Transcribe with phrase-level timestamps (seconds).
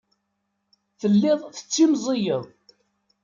[0.99, 2.43] Telliḍ tettimẓiyeḍ.